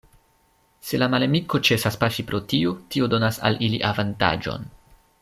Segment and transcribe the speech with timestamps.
[0.87, 4.71] Se la malamiko ĉesas pafi pro tio, tio donas al ili avantaĝon.